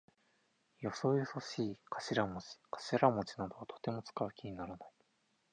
[0.79, 4.89] よそよそしい頭文字かしらもじなどはとても使う気にならない。